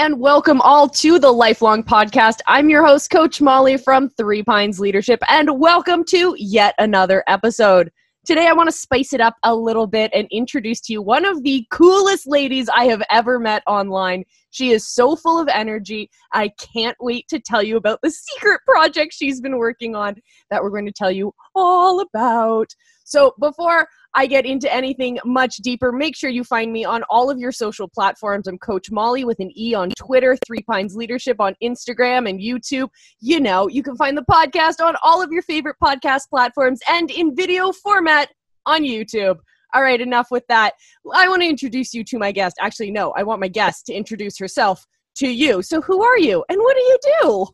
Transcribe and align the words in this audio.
and 0.00 0.18
welcome 0.18 0.62
all 0.62 0.88
to 0.88 1.18
the 1.18 1.30
Lifelong 1.30 1.84
Podcast. 1.84 2.38
I'm 2.46 2.70
your 2.70 2.82
host, 2.86 3.10
Coach 3.10 3.42
Molly 3.42 3.76
from 3.76 4.08
Three 4.08 4.42
Pines 4.42 4.80
Leadership, 4.80 5.20
and 5.28 5.60
welcome 5.60 6.04
to 6.04 6.34
yet 6.38 6.74
another 6.78 7.22
episode. 7.26 7.92
Today, 8.24 8.46
I 8.46 8.54
want 8.54 8.70
to 8.70 8.74
spice 8.74 9.12
it 9.12 9.20
up 9.20 9.36
a 9.42 9.54
little 9.54 9.86
bit 9.86 10.10
and 10.14 10.26
introduce 10.30 10.80
to 10.82 10.94
you 10.94 11.02
one 11.02 11.26
of 11.26 11.42
the 11.42 11.66
coolest 11.70 12.26
ladies 12.26 12.70
I 12.70 12.84
have 12.84 13.02
ever 13.10 13.38
met 13.38 13.62
online. 13.66 14.24
She 14.48 14.70
is 14.70 14.88
so 14.88 15.16
full 15.16 15.38
of 15.38 15.48
energy. 15.48 16.08
I 16.32 16.48
can't 16.58 16.96
wait 16.98 17.28
to 17.28 17.38
tell 17.38 17.62
you 17.62 17.76
about 17.76 18.00
the 18.02 18.10
secret 18.10 18.62
project 18.66 19.12
she's 19.12 19.42
been 19.42 19.58
working 19.58 19.94
on 19.94 20.14
that 20.48 20.62
we're 20.62 20.70
going 20.70 20.86
to 20.86 20.92
tell 20.92 21.10
you 21.10 21.34
all 21.54 22.00
about. 22.00 22.74
So, 23.04 23.34
before 23.38 23.86
I 24.14 24.26
get 24.26 24.44
into 24.44 24.72
anything 24.72 25.18
much 25.24 25.58
deeper, 25.58 25.92
make 25.92 26.16
sure 26.16 26.30
you 26.30 26.42
find 26.42 26.72
me 26.72 26.84
on 26.84 27.04
all 27.04 27.30
of 27.30 27.38
your 27.38 27.52
social 27.52 27.88
platforms. 27.88 28.48
I'm 28.48 28.58
Coach 28.58 28.90
Molly 28.90 29.24
with 29.24 29.38
an 29.38 29.52
E 29.56 29.72
on 29.74 29.90
Twitter, 29.90 30.36
Three 30.44 30.62
Pines 30.62 30.96
Leadership 30.96 31.40
on 31.40 31.54
Instagram 31.62 32.28
and 32.28 32.40
YouTube. 32.40 32.88
You 33.20 33.38
know, 33.38 33.68
you 33.68 33.84
can 33.84 33.96
find 33.96 34.16
the 34.18 34.24
podcast 34.28 34.84
on 34.84 34.96
all 35.02 35.22
of 35.22 35.30
your 35.30 35.42
favorite 35.42 35.76
podcast 35.82 36.28
platforms 36.28 36.80
and 36.88 37.10
in 37.12 37.36
video 37.36 37.70
format 37.70 38.30
on 38.66 38.82
YouTube. 38.82 39.38
All 39.72 39.82
right, 39.82 40.00
enough 40.00 40.28
with 40.32 40.44
that. 40.48 40.72
I 41.14 41.28
want 41.28 41.42
to 41.42 41.48
introduce 41.48 41.94
you 41.94 42.02
to 42.04 42.18
my 42.18 42.32
guest. 42.32 42.56
Actually, 42.60 42.90
no, 42.90 43.12
I 43.12 43.22
want 43.22 43.40
my 43.40 43.48
guest 43.48 43.86
to 43.86 43.92
introduce 43.92 44.36
herself 44.38 44.84
to 45.16 45.28
you. 45.28 45.62
So, 45.62 45.80
who 45.80 46.02
are 46.02 46.18
you 46.18 46.44
and 46.48 46.58
what 46.58 46.76
do 46.76 46.82
you 46.82 46.98
do? 47.22 47.46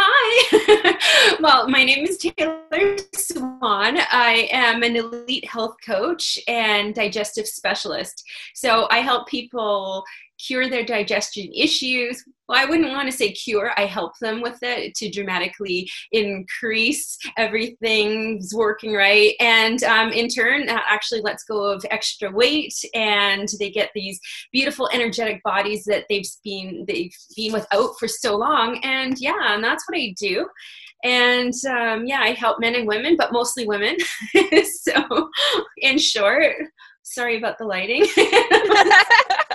Hi. 0.00 1.36
well, 1.40 1.68
my 1.68 1.82
name 1.82 2.06
is 2.06 2.18
Taylor 2.18 2.96
Swan. 3.14 3.98
I 4.12 4.48
am 4.52 4.84
an 4.84 4.94
elite 4.94 5.44
health 5.44 5.74
coach 5.84 6.38
and 6.46 6.94
digestive 6.94 7.48
specialist. 7.48 8.22
So 8.54 8.86
I 8.92 8.98
help 8.98 9.26
people 9.26 10.04
cure 10.38 10.68
their 10.68 10.84
digestion 10.84 11.50
issues. 11.54 12.24
Well, 12.48 12.58
I 12.58 12.64
wouldn't 12.64 12.92
want 12.92 13.10
to 13.10 13.16
say 13.16 13.32
cure. 13.32 13.72
I 13.76 13.84
help 13.84 14.12
them 14.20 14.40
with 14.40 14.58
it 14.62 14.94
to 14.96 15.10
dramatically 15.10 15.90
increase 16.12 17.18
everything's 17.36 18.54
working 18.54 18.94
right. 18.94 19.34
And 19.40 19.82
um, 19.84 20.12
in 20.12 20.28
turn, 20.28 20.66
that 20.66 20.86
actually 20.88 21.20
lets 21.20 21.44
go 21.44 21.64
of 21.64 21.84
extra 21.90 22.30
weight 22.30 22.74
and 22.94 23.48
they 23.58 23.70
get 23.70 23.90
these 23.94 24.18
beautiful 24.52 24.88
energetic 24.92 25.42
bodies 25.42 25.84
that 25.84 26.04
they've 26.08 26.24
been, 26.44 26.84
they've 26.88 27.14
been 27.36 27.52
without 27.52 27.98
for 27.98 28.08
so 28.08 28.36
long. 28.36 28.80
And 28.82 29.18
yeah, 29.18 29.54
and 29.54 29.62
that's 29.62 29.84
what 29.88 29.98
I 29.98 30.14
do 30.18 30.48
and 31.04 31.52
um, 31.70 32.06
yeah 32.06 32.20
i 32.20 32.32
help 32.32 32.58
men 32.58 32.74
and 32.74 32.86
women 32.86 33.16
but 33.16 33.32
mostly 33.32 33.66
women 33.66 33.96
so 34.64 35.30
in 35.78 35.98
short 35.98 36.56
sorry 37.04 37.38
about 37.38 37.56
the 37.58 37.64
lighting 37.64 38.04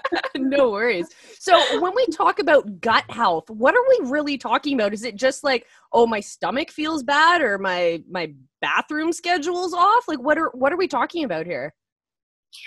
no 0.50 0.70
worries. 0.72 1.08
So 1.40 1.82
when 1.82 1.94
we 1.96 2.06
talk 2.08 2.40
about 2.40 2.82
gut 2.82 3.06
health, 3.10 3.50
what 3.50 3.76
are 3.76 3.84
we 3.90 4.10
really 4.12 4.38
talking 4.38 4.76
about? 4.76 4.94
Is 4.94 5.04
it 5.04 5.16
just 5.16 5.44
like, 5.44 5.68
oh, 5.92 6.06
my 6.08 6.20
stomach 6.20 6.72
feels 6.72 7.04
bad 7.04 7.42
or 7.42 7.58
my 7.58 8.04
my 8.10 8.34
bathroom 8.62 9.12
schedule's 9.12 9.74
off? 9.74 10.08
Like 10.08 10.20
what 10.20 10.38
are 10.38 10.52
what 10.54 10.72
are 10.74 10.78
we 10.78 10.88
talking 10.88 11.24
about 11.24 11.46
here? 11.46 11.74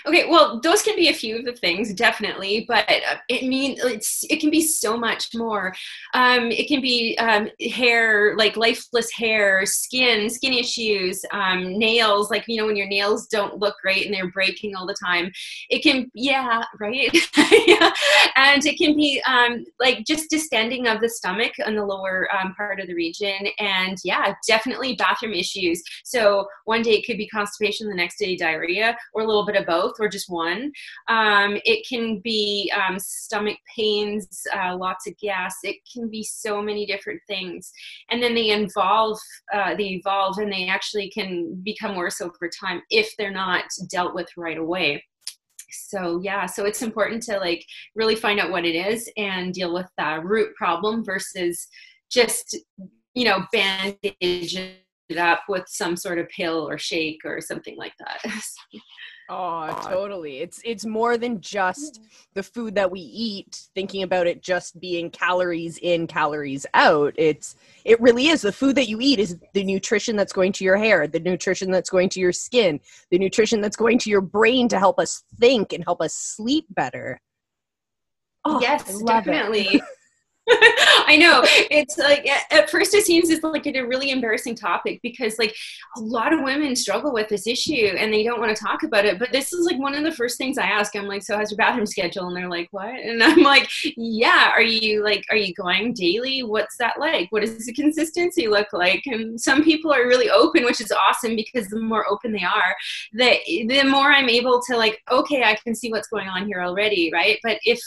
Okay, 0.05 0.27
well, 0.29 0.59
those 0.61 0.81
can 0.83 0.95
be 0.95 1.09
a 1.09 1.13
few 1.13 1.37
of 1.37 1.45
the 1.45 1.53
things, 1.53 1.93
definitely, 1.93 2.65
but 2.67 2.89
uh, 2.89 3.17
it 3.29 3.43
mean 3.43 3.77
it's 3.83 4.23
it 4.29 4.39
can 4.39 4.49
be 4.49 4.61
so 4.61 4.97
much 4.97 5.29
more. 5.33 5.73
Um, 6.13 6.51
it 6.51 6.67
can 6.67 6.81
be 6.81 7.17
um, 7.17 7.49
hair, 7.71 8.35
like 8.37 8.57
lifeless 8.57 9.11
hair, 9.11 9.65
skin, 9.65 10.29
skin 10.29 10.53
issues, 10.53 11.23
um, 11.31 11.77
nails, 11.77 12.29
like 12.29 12.45
you 12.47 12.57
know 12.57 12.67
when 12.67 12.75
your 12.75 12.87
nails 12.87 13.27
don't 13.27 13.59
look 13.59 13.75
great 13.81 14.05
and 14.05 14.13
they're 14.13 14.31
breaking 14.31 14.75
all 14.75 14.85
the 14.85 14.95
time. 15.03 15.31
It 15.69 15.83
can, 15.83 16.11
yeah, 16.13 16.63
right, 16.79 17.09
yeah, 17.67 17.91
and 18.35 18.65
it 18.65 18.77
can 18.77 18.95
be 18.95 19.21
um, 19.27 19.65
like 19.79 20.05
just 20.05 20.29
distending 20.29 20.87
of 20.87 21.01
the 21.01 21.09
stomach 21.09 21.53
on 21.65 21.75
the 21.75 21.85
lower 21.85 22.27
um, 22.37 22.53
part 22.55 22.79
of 22.79 22.87
the 22.87 22.93
region, 22.93 23.47
and 23.59 23.97
yeah, 24.03 24.33
definitely 24.47 24.95
bathroom 24.95 25.33
issues. 25.33 25.81
So 26.03 26.47
one 26.65 26.81
day 26.81 26.91
it 26.91 27.05
could 27.05 27.17
be 27.17 27.27
constipation, 27.27 27.89
the 27.89 27.95
next 27.95 28.19
day 28.19 28.35
diarrhea, 28.35 28.97
or 29.13 29.23
a 29.23 29.25
little 29.27 29.45
bit 29.45 29.55
of 29.55 29.65
both 29.65 29.76
both 29.77 29.95
or 29.99 30.07
just 30.07 30.29
one. 30.29 30.71
Um, 31.07 31.57
it 31.65 31.85
can 31.87 32.19
be 32.19 32.71
um, 32.75 32.97
stomach 32.99 33.57
pains, 33.75 34.27
uh, 34.55 34.75
lots 34.75 35.07
of 35.07 35.17
gas. 35.17 35.55
It 35.63 35.77
can 35.91 36.09
be 36.09 36.23
so 36.23 36.61
many 36.61 36.85
different 36.85 37.21
things. 37.27 37.71
And 38.09 38.21
then 38.21 38.33
they 38.33 38.49
involve, 38.49 39.19
uh, 39.53 39.75
they 39.75 39.89
evolve 39.89 40.37
and 40.37 40.51
they 40.51 40.67
actually 40.67 41.09
can 41.09 41.61
become 41.63 41.95
worse 41.95 42.21
over 42.21 42.49
time 42.59 42.81
if 42.89 43.13
they're 43.17 43.31
not 43.31 43.65
dealt 43.89 44.15
with 44.15 44.27
right 44.37 44.57
away 44.57 45.03
so 45.69 46.21
yeah 46.23 46.45
so 46.45 46.65
it's 46.65 46.81
important 46.81 47.21
to 47.21 47.37
like 47.39 47.63
really 47.93 48.15
find 48.15 48.39
out 48.39 48.51
what 48.51 48.63
it 48.63 48.75
is 48.75 49.11
and 49.17 49.53
deal 49.53 49.73
with 49.73 49.87
the 49.97 50.19
root 50.23 50.55
problem 50.55 51.03
versus 51.03 51.67
just 52.09 52.57
you 53.13 53.25
know 53.25 53.43
bandage 53.51 54.57
it 55.09 55.17
up 55.17 55.41
with 55.47 55.63
some 55.67 55.95
sort 55.95 56.19
of 56.19 56.27
pill 56.29 56.67
or 56.67 56.77
shake 56.77 57.21
or 57.25 57.41
something 57.41 57.77
like 57.77 57.93
that 57.99 58.19
Oh, 59.29 59.77
totally. 59.83 60.37
It's 60.37 60.61
it's 60.63 60.85
more 60.85 61.17
than 61.17 61.41
just 61.41 61.95
mm-hmm. 61.95 62.05
the 62.33 62.43
food 62.43 62.75
that 62.75 62.89
we 62.89 63.01
eat, 63.01 63.67
thinking 63.75 64.03
about 64.03 64.25
it 64.25 64.41
just 64.41 64.79
being 64.79 65.09
calories 65.09 65.77
in, 65.79 66.07
calories 66.07 66.65
out. 66.73 67.13
It's 67.17 67.57
it 67.83 67.99
really 67.99 68.27
is 68.27 68.41
the 68.41 68.53
food 68.53 68.75
that 68.77 68.87
you 68.87 68.99
eat 69.01 69.19
is 69.19 69.37
the 69.53 69.65
nutrition 69.65 70.15
that's 70.15 70.31
going 70.31 70.53
to 70.53 70.63
your 70.63 70.77
hair, 70.77 71.07
the 71.07 71.19
nutrition 71.19 71.71
that's 71.71 71.89
going 71.89 72.07
to 72.09 72.21
your 72.21 72.31
skin, 72.31 72.79
the 73.11 73.19
nutrition 73.19 73.59
that's 73.59 73.75
going 73.75 73.99
to 73.99 74.09
your 74.09 74.21
brain 74.21 74.69
to 74.69 74.79
help 74.79 74.97
us 74.97 75.25
think 75.37 75.73
and 75.73 75.83
help 75.83 76.01
us 76.01 76.13
sleep 76.13 76.65
better. 76.69 77.19
Oh, 78.45 78.61
yes, 78.61 78.97
definitely. 79.03 79.81
I 81.09 81.17
know 81.19 81.41
it's 81.45 81.97
like 81.97 82.25
at 82.51 82.69
first 82.69 82.93
it 82.93 83.05
seems 83.05 83.29
it's 83.29 83.43
like 83.43 83.65
a 83.65 83.81
really 83.81 84.11
embarrassing 84.11 84.55
topic 84.55 85.01
because 85.01 85.37
like 85.37 85.53
a 85.97 85.99
lot 85.99 86.31
of 86.31 86.41
women 86.41 86.73
struggle 86.73 87.11
with 87.11 87.27
this 87.27 87.47
issue 87.47 87.73
and 87.97 88.13
they 88.13 88.23
don't 88.23 88.39
want 88.39 88.55
to 88.55 88.63
talk 88.63 88.83
about 88.83 89.03
it. 89.03 89.19
But 89.19 89.33
this 89.33 89.51
is 89.51 89.65
like 89.65 89.77
one 89.77 89.93
of 89.93 90.05
the 90.05 90.11
first 90.11 90.37
things 90.37 90.57
I 90.57 90.63
ask. 90.63 90.95
I'm 90.95 91.05
like, 91.05 91.23
so 91.23 91.35
how's 91.35 91.51
your 91.51 91.57
bathroom 91.57 91.85
schedule? 91.85 92.27
And 92.27 92.37
they're 92.37 92.49
like, 92.49 92.69
what? 92.71 92.93
And 92.93 93.21
I'm 93.21 93.41
like, 93.43 93.69
yeah. 93.97 94.51
Are 94.53 94.61
you 94.61 95.03
like, 95.03 95.25
are 95.29 95.35
you 95.37 95.53
going 95.53 95.93
daily? 95.93 96.43
What's 96.43 96.77
that 96.77 96.97
like? 96.97 97.29
What 97.31 97.41
does 97.41 97.65
the 97.65 97.73
consistency 97.73 98.47
look 98.47 98.71
like? 98.71 99.03
And 99.05 99.39
some 99.39 99.65
people 99.65 99.93
are 99.93 100.07
really 100.07 100.29
open, 100.29 100.63
which 100.63 100.79
is 100.79 100.93
awesome 100.93 101.35
because 101.35 101.67
the 101.67 101.79
more 101.79 102.09
open 102.09 102.31
they 102.31 102.43
are, 102.43 102.75
the 103.11 103.37
the 103.67 103.83
more 103.83 104.13
I'm 104.13 104.29
able 104.29 104.61
to 104.67 104.77
like, 104.77 105.03
okay, 105.11 105.43
I 105.43 105.55
can 105.55 105.75
see 105.75 105.91
what's 105.91 106.07
going 106.07 106.29
on 106.29 106.47
here 106.47 106.61
already, 106.61 107.09
right? 107.13 107.37
But 107.43 107.59
if 107.65 107.81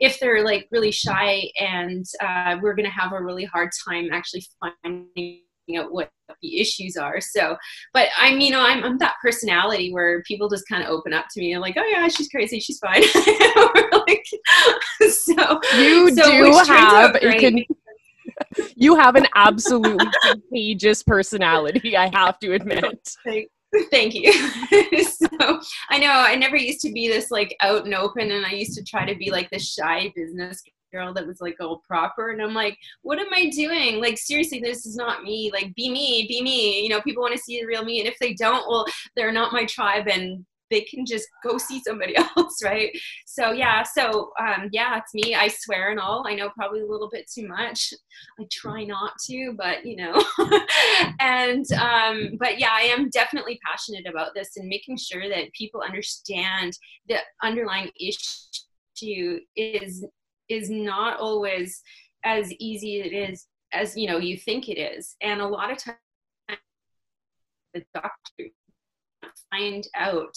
if 0.00 0.20
they're 0.20 0.44
like 0.44 0.68
really 0.70 0.92
shy 0.92 1.50
and 1.60 2.04
uh, 2.22 2.56
we're 2.62 2.74
going 2.74 2.86
to 2.86 2.92
have 2.92 3.12
a 3.12 3.22
really 3.22 3.44
hard 3.44 3.70
time 3.86 4.08
actually 4.12 4.44
finding 4.60 5.40
out 5.76 5.92
what 5.92 6.10
the 6.42 6.60
issues 6.60 6.96
are. 6.96 7.20
So, 7.20 7.56
but 7.92 8.08
I'm, 8.16 8.40
you 8.40 8.50
know, 8.50 8.60
I'm, 8.60 8.82
I'm 8.84 8.98
that 8.98 9.16
personality 9.22 9.92
where 9.92 10.22
people 10.22 10.48
just 10.48 10.64
kind 10.68 10.82
of 10.82 10.88
open 10.88 11.12
up 11.12 11.26
to 11.32 11.40
me 11.40 11.52
and 11.52 11.60
like, 11.60 11.76
oh 11.76 11.84
yeah, 11.90 12.08
she's 12.08 12.28
crazy, 12.28 12.60
she's 12.60 12.78
fine. 12.78 13.02
like, 14.06 14.24
so 15.10 15.60
you 15.76 16.14
so 16.14 16.30
do 16.30 16.52
have 16.66 17.16
you 17.22 17.38
can, 17.38 17.64
you 18.76 18.96
have 18.96 19.16
an 19.16 19.26
absolutely 19.34 20.06
contagious 20.22 21.02
personality. 21.02 21.96
I 21.96 22.10
have 22.14 22.38
to 22.40 22.52
admit. 22.52 23.14
Thank 23.90 24.14
you. 24.14 24.32
so 25.04 25.60
I 25.90 25.98
know 25.98 26.10
I 26.10 26.34
never 26.34 26.56
used 26.56 26.80
to 26.80 26.92
be 26.92 27.08
this 27.08 27.30
like 27.30 27.56
out 27.60 27.84
and 27.84 27.94
open, 27.94 28.30
and 28.30 28.46
I 28.46 28.52
used 28.52 28.76
to 28.78 28.84
try 28.84 29.04
to 29.04 29.18
be 29.18 29.30
like 29.30 29.50
the 29.50 29.58
shy 29.58 30.12
business 30.14 30.62
girl 30.92 31.12
that 31.14 31.26
was 31.26 31.40
like 31.40 31.56
all 31.60 31.82
proper. 31.86 32.30
And 32.30 32.42
I'm 32.42 32.54
like, 32.54 32.78
what 33.02 33.18
am 33.18 33.32
I 33.32 33.50
doing? 33.50 34.00
Like, 34.00 34.18
seriously, 34.18 34.60
this 34.60 34.86
is 34.86 34.96
not 34.96 35.22
me. 35.22 35.50
Like, 35.52 35.74
be 35.74 35.90
me, 35.90 36.26
be 36.28 36.42
me. 36.42 36.82
You 36.82 36.88
know, 36.88 37.00
people 37.02 37.22
want 37.22 37.34
to 37.34 37.42
see 37.42 37.60
the 37.60 37.66
real 37.66 37.84
me. 37.84 38.00
And 38.00 38.08
if 38.08 38.18
they 38.18 38.34
don't, 38.34 38.68
well, 38.68 38.86
they're 39.16 39.32
not 39.32 39.52
my 39.52 39.64
tribe. 39.66 40.08
And 40.08 40.44
they 40.70 40.82
can 40.82 41.04
just 41.06 41.28
go 41.42 41.58
see 41.58 41.80
somebody 41.80 42.16
else, 42.36 42.62
right? 42.64 42.90
So 43.26 43.52
yeah, 43.52 43.82
so 43.82 44.32
um, 44.40 44.68
yeah, 44.72 44.98
it's 44.98 45.14
me. 45.14 45.34
I 45.34 45.48
swear 45.48 45.90
and 45.90 46.00
all. 46.00 46.24
I 46.26 46.34
know 46.34 46.50
probably 46.50 46.80
a 46.80 46.86
little 46.86 47.08
bit 47.10 47.30
too 47.32 47.46
much. 47.46 47.92
I 48.40 48.44
try 48.52 48.84
not 48.84 49.12
to, 49.26 49.54
but 49.56 49.84
you 49.84 49.96
know, 49.96 50.22
and 51.20 51.64
um, 51.72 52.36
but 52.38 52.58
yeah, 52.58 52.72
I 52.72 52.82
am 52.82 53.10
definitely 53.10 53.58
passionate 53.64 54.06
about 54.06 54.34
this 54.34 54.56
and 54.56 54.68
making 54.68 54.98
sure 54.98 55.28
that 55.28 55.52
people 55.52 55.80
understand 55.80 56.76
the 57.08 57.18
underlying 57.42 57.90
issue 57.98 59.38
is 59.56 60.04
is 60.48 60.70
not 60.70 61.20
always 61.20 61.82
as 62.24 62.52
easy 62.54 63.00
it 63.00 63.12
is 63.12 63.46
as 63.72 63.96
you 63.96 64.08
know 64.08 64.18
you 64.18 64.36
think 64.36 64.68
it 64.68 64.78
is, 64.78 65.16
and 65.20 65.40
a 65.40 65.46
lot 65.46 65.70
of 65.70 65.78
times 65.78 65.98
the 67.74 67.84
doctor 67.94 68.50
find 69.50 69.86
out 69.96 70.36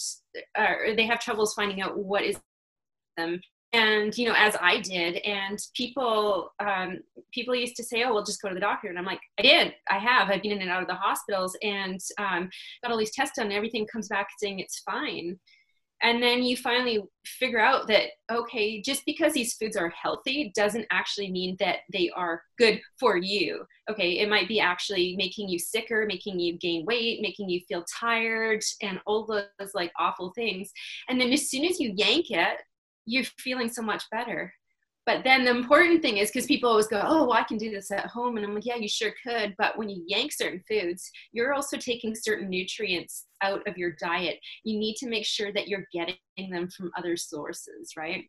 or 0.58 0.94
they 0.96 1.06
have 1.06 1.20
troubles 1.20 1.54
finding 1.54 1.80
out 1.80 1.98
what 1.98 2.22
is 2.22 2.36
them. 3.16 3.40
And 3.74 4.16
you 4.18 4.28
know 4.28 4.34
as 4.36 4.54
i 4.60 4.80
did 4.80 5.16
and 5.24 5.58
people 5.74 6.50
um, 6.60 6.98
people 7.32 7.54
used 7.54 7.76
to 7.76 7.84
say 7.84 8.04
oh 8.04 8.12
well 8.12 8.24
just 8.24 8.42
go 8.42 8.48
to 8.48 8.54
the 8.54 8.60
doctor. 8.60 8.88
And 8.88 8.98
i'm 8.98 9.06
like 9.06 9.20
i 9.38 9.42
did. 9.42 9.74
I 9.90 9.98
have. 9.98 10.28
I've 10.28 10.42
been 10.42 10.52
in 10.52 10.62
and 10.62 10.70
out 10.70 10.82
of 10.82 10.88
the 10.88 10.94
hospitals 10.94 11.56
and 11.62 12.00
um, 12.18 12.50
got 12.82 12.92
all 12.92 12.98
these 12.98 13.14
tests 13.14 13.36
done 13.36 13.46
and 13.46 13.54
everything 13.54 13.86
comes 13.86 14.08
back 14.08 14.28
saying 14.38 14.58
it's 14.58 14.80
fine 14.80 15.38
and 16.02 16.22
then 16.22 16.42
you 16.42 16.56
finally 16.56 17.02
figure 17.24 17.60
out 17.60 17.86
that 17.86 18.10
okay 18.30 18.80
just 18.82 19.04
because 19.06 19.32
these 19.32 19.54
foods 19.54 19.76
are 19.76 19.90
healthy 19.90 20.52
doesn't 20.54 20.86
actually 20.90 21.30
mean 21.30 21.56
that 21.60 21.78
they 21.92 22.10
are 22.14 22.42
good 22.58 22.80
for 22.98 23.16
you. 23.16 23.64
Okay 23.90 24.18
it 24.18 24.28
might 24.28 24.48
be 24.48 24.60
actually 24.60 25.14
making 25.16 25.48
you 25.48 25.58
sicker 25.58 26.04
making 26.06 26.38
you 26.38 26.58
gain 26.58 26.84
weight 26.86 27.20
making 27.22 27.48
you 27.48 27.60
feel 27.68 27.84
tired 28.00 28.62
and 28.82 29.00
all 29.06 29.26
those 29.26 29.70
like 29.74 29.92
awful 29.98 30.32
things. 30.34 30.70
And 31.08 31.20
then 31.20 31.32
as 31.32 31.50
soon 31.50 31.64
as 31.64 31.80
you 31.80 31.92
yank 31.96 32.30
it 32.30 32.58
you're 33.04 33.24
feeling 33.38 33.68
so 33.68 33.82
much 33.82 34.04
better 34.10 34.52
but 35.04 35.24
then 35.24 35.44
the 35.44 35.50
important 35.50 36.00
thing 36.00 36.18
is 36.18 36.30
because 36.30 36.46
people 36.46 36.70
always 36.70 36.86
go, 36.86 37.02
oh, 37.04 37.24
well, 37.24 37.32
I 37.32 37.42
can 37.42 37.58
do 37.58 37.70
this 37.70 37.90
at 37.90 38.06
home. 38.06 38.36
And 38.36 38.46
I'm 38.46 38.54
like, 38.54 38.64
yeah, 38.64 38.76
you 38.76 38.88
sure 38.88 39.12
could. 39.26 39.54
But 39.58 39.76
when 39.76 39.88
you 39.88 40.04
yank 40.06 40.32
certain 40.32 40.62
foods, 40.68 41.10
you're 41.32 41.54
also 41.54 41.76
taking 41.76 42.14
certain 42.14 42.48
nutrients 42.48 43.26
out 43.42 43.66
of 43.66 43.76
your 43.76 43.96
diet. 44.00 44.38
You 44.64 44.78
need 44.78 44.94
to 44.96 45.08
make 45.08 45.26
sure 45.26 45.52
that 45.52 45.66
you're 45.66 45.86
getting 45.92 46.50
them 46.50 46.68
from 46.70 46.92
other 46.96 47.16
sources, 47.16 47.94
right? 47.96 48.24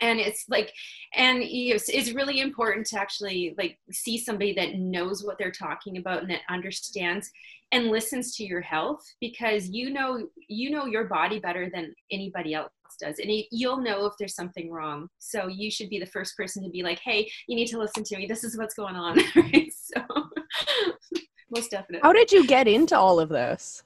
And 0.00 0.18
it's 0.18 0.44
like 0.48 0.72
and 1.14 1.42
it's, 1.42 1.88
it's 1.88 2.12
really 2.12 2.40
important 2.40 2.86
to 2.86 2.98
actually 2.98 3.54
like 3.58 3.78
see 3.90 4.18
somebody 4.18 4.52
that 4.54 4.74
knows 4.74 5.24
what 5.24 5.38
they're 5.38 5.50
talking 5.50 5.98
about 5.98 6.22
and 6.22 6.30
that 6.30 6.40
understands 6.48 7.30
and 7.72 7.88
listens 7.88 8.36
to 8.36 8.44
your 8.44 8.60
health 8.60 9.02
because 9.20 9.68
you 9.68 9.90
know 9.90 10.26
you 10.48 10.70
know 10.70 10.86
your 10.86 11.04
body 11.04 11.38
better 11.38 11.70
than 11.72 11.94
anybody 12.10 12.54
else 12.54 12.70
does. 13.00 13.18
And 13.18 13.30
you'll 13.50 13.80
know 13.80 14.04
if 14.04 14.12
there's 14.18 14.34
something 14.34 14.70
wrong. 14.70 15.08
So 15.18 15.48
you 15.48 15.70
should 15.70 15.88
be 15.88 15.98
the 15.98 16.06
first 16.06 16.36
person 16.36 16.62
to 16.62 16.70
be 16.70 16.82
like 16.82 17.00
hey 17.00 17.30
you 17.48 17.56
need 17.56 17.68
to 17.68 17.78
listen 17.78 18.04
to 18.04 18.16
me. 18.16 18.26
This 18.26 18.44
is 18.44 18.56
what's 18.56 18.74
going 18.74 18.96
on. 18.96 19.18
Right 19.34 19.72
so 19.94 20.02
most 21.50 21.70
definitely. 21.70 22.00
How 22.02 22.12
did 22.12 22.30
you 22.32 22.46
get 22.46 22.68
into 22.68 22.96
all 22.96 23.18
of 23.18 23.28
this 23.28 23.82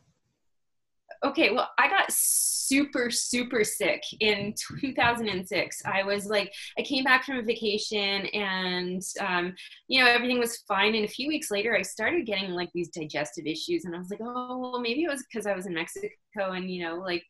okay 1.25 1.51
well 1.51 1.71
i 1.79 1.89
got 1.89 2.11
super 2.11 3.11
super 3.11 3.65
sick 3.65 4.03
in 4.21 4.55
2006 4.81 5.83
i 5.85 6.03
was 6.03 6.27
like 6.27 6.53
i 6.79 6.83
came 6.83 7.05
back 7.05 7.25
from 7.25 7.39
a 7.39 7.43
vacation 7.43 8.27
and 8.27 9.03
um, 9.21 9.55
you 9.89 10.03
know 10.03 10.11
everything 10.11 10.39
was 10.39 10.59
fine 10.69 10.95
and 10.95 11.05
a 11.05 11.09
few 11.09 11.29
weeks 11.29 11.51
later 11.51 11.77
i 11.77 11.83
started 11.83 12.27
getting 12.27 12.51
like 12.51 12.71
these 12.75 12.89
digestive 12.89 13.47
issues 13.47 13.85
and 13.85 13.95
i 13.95 13.99
was 13.99 14.11
like 14.11 14.21
oh 14.23 14.59
well 14.59 14.81
maybe 14.81 15.05
it 15.05 15.11
was 15.11 15.25
because 15.31 15.47
i 15.47 15.55
was 15.55 15.67
in 15.67 15.75
mexico 15.75 16.11
and 16.37 16.71
you 16.71 16.83
know 16.83 16.97
like 16.97 17.25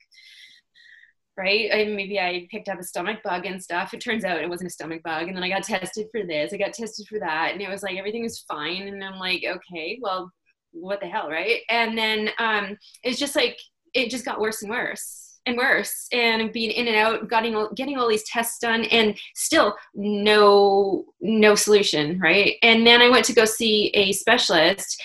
right? 1.36 1.70
I, 1.72 1.84
maybe 1.84 2.18
I 2.18 2.48
picked 2.50 2.68
up 2.68 2.78
a 2.78 2.82
stomach 2.82 3.22
bug 3.22 3.44
and 3.46 3.62
stuff. 3.62 3.92
It 3.92 4.00
turns 4.00 4.24
out 4.24 4.40
it 4.40 4.48
wasn't 4.48 4.70
a 4.70 4.72
stomach 4.72 5.02
bug. 5.02 5.28
And 5.28 5.36
then 5.36 5.44
I 5.44 5.48
got 5.48 5.64
tested 5.64 6.06
for 6.10 6.24
this, 6.24 6.52
I 6.52 6.56
got 6.56 6.72
tested 6.72 7.06
for 7.08 7.18
that. 7.18 7.50
And 7.52 7.60
it 7.60 7.68
was 7.68 7.82
like 7.82 7.96
everything 7.96 8.22
was 8.22 8.44
fine. 8.48 8.88
And 8.88 9.04
I'm 9.04 9.18
like, 9.18 9.44
okay, 9.46 9.98
well, 10.00 10.30
what 10.72 11.00
the 11.00 11.06
hell, 11.06 11.28
right? 11.28 11.60
And 11.68 11.96
then 11.96 12.30
um, 12.38 12.76
it's 13.02 13.18
just 13.18 13.36
like, 13.36 13.58
it 13.96 14.10
just 14.10 14.24
got 14.24 14.40
worse 14.40 14.62
and 14.62 14.70
worse 14.70 15.38
and 15.46 15.56
worse 15.56 16.08
and 16.12 16.52
being 16.52 16.70
in 16.70 16.88
and 16.88 16.96
out 16.96 17.28
getting 17.28 17.68
getting 17.74 17.98
all 17.98 18.08
these 18.08 18.24
tests 18.24 18.58
done 18.58 18.84
and 18.84 19.16
still 19.34 19.74
no 19.94 21.04
no 21.20 21.54
solution 21.54 22.18
right 22.20 22.56
and 22.62 22.86
then 22.86 23.00
i 23.00 23.08
went 23.08 23.24
to 23.24 23.32
go 23.32 23.44
see 23.44 23.90
a 23.94 24.12
specialist 24.12 25.00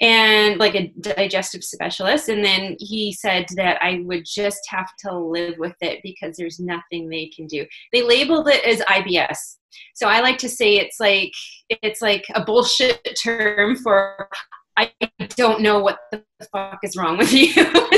and 0.00 0.58
like 0.58 0.74
a 0.74 0.92
digestive 1.00 1.64
specialist. 1.64 2.28
And 2.28 2.44
then 2.44 2.76
he 2.78 3.12
said 3.12 3.46
that 3.56 3.82
I 3.82 4.02
would 4.04 4.24
just 4.26 4.60
have 4.68 4.88
to 5.00 5.16
live 5.16 5.54
with 5.58 5.74
it 5.80 6.00
because 6.02 6.36
there's 6.36 6.60
nothing 6.60 7.08
they 7.08 7.30
can 7.34 7.46
do. 7.46 7.64
They 7.92 8.02
labeled 8.02 8.48
it 8.48 8.64
as 8.64 8.80
IBS. 8.80 9.56
So 9.94 10.08
I 10.08 10.20
like 10.20 10.38
to 10.38 10.48
say 10.48 10.76
it's 10.76 11.00
like 11.00 11.32
it's 11.68 12.02
like 12.02 12.24
a 12.34 12.44
bullshit 12.44 13.18
term 13.22 13.76
for 13.76 14.28
I 14.76 14.92
don't 15.36 15.62
know 15.62 15.78
what 15.78 15.98
the 16.12 16.22
fuck 16.52 16.80
is 16.82 16.96
wrong 16.96 17.16
with 17.16 17.32
you. 17.32 17.52